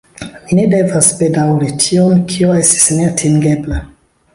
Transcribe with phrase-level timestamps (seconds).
[0.45, 3.85] Ni ne devas bedaŭri tion, kio estis neatingebla.